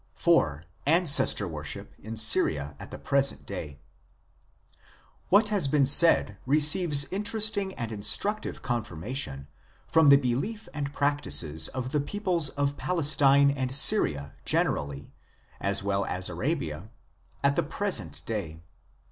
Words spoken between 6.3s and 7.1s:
receives